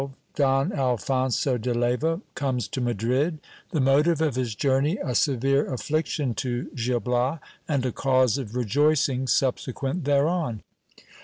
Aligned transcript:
—Doh 0.35 0.67
Alphonso 0.73 1.59
de 1.59 1.75
Leyva 1.75 2.21
comes 2.33 2.67
to 2.69 2.81
Madrid; 2.81 3.37
the 3.69 3.79
motive 3.79 4.17
oj 4.17 4.33
his 4.35 4.55
journey 4.55 4.97
a 4.97 5.13
severe 5.13 5.71
affliction 5.71 6.33
to 6.33 6.71
Gil 6.73 6.99
Bias, 6.99 7.37
and 7.67 7.85
a 7.85 7.91
cause 7.91 8.39
of 8.39 8.55
rejoicing 8.55 9.27
subsequent 9.27 10.05
thereon. 10.05 10.63